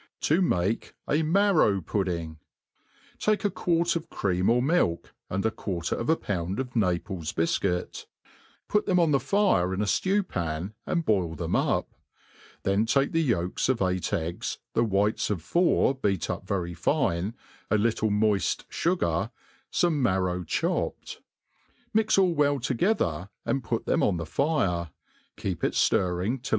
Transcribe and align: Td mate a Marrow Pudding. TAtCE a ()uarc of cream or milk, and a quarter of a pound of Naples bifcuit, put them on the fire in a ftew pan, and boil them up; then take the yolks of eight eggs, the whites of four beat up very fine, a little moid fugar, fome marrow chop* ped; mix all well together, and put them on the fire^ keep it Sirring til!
Td 0.19 0.41
mate 0.43 0.93
a 1.07 1.21
Marrow 1.21 1.79
Pudding. 1.79 2.39
TAtCE 3.19 3.45
a 3.45 3.49
()uarc 3.51 3.95
of 3.95 4.09
cream 4.09 4.49
or 4.49 4.59
milk, 4.59 5.13
and 5.29 5.45
a 5.45 5.51
quarter 5.51 5.93
of 5.95 6.09
a 6.09 6.15
pound 6.15 6.59
of 6.59 6.75
Naples 6.75 7.31
bifcuit, 7.33 8.07
put 8.67 8.87
them 8.87 8.99
on 8.99 9.11
the 9.11 9.19
fire 9.19 9.75
in 9.75 9.79
a 9.79 9.83
ftew 9.85 10.27
pan, 10.27 10.73
and 10.87 11.05
boil 11.05 11.35
them 11.35 11.55
up; 11.55 11.93
then 12.63 12.87
take 12.87 13.11
the 13.11 13.21
yolks 13.21 13.69
of 13.69 13.79
eight 13.83 14.11
eggs, 14.11 14.57
the 14.73 14.83
whites 14.83 15.29
of 15.29 15.43
four 15.43 15.93
beat 15.93 16.31
up 16.31 16.47
very 16.47 16.73
fine, 16.73 17.35
a 17.69 17.77
little 17.77 18.09
moid 18.09 18.65
fugar, 18.71 19.29
fome 19.71 19.93
marrow 19.97 20.43
chop* 20.43 20.99
ped; 21.03 21.17
mix 21.93 22.17
all 22.17 22.33
well 22.33 22.59
together, 22.59 23.29
and 23.45 23.63
put 23.63 23.85
them 23.85 24.01
on 24.01 24.17
the 24.17 24.23
fire^ 24.25 24.89
keep 25.37 25.63
it 25.63 25.75
Sirring 25.75 26.39
til! 26.39 26.49